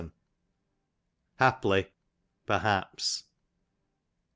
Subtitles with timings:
[1.35, 1.91] Haply,
[2.47, 3.25] perhaps.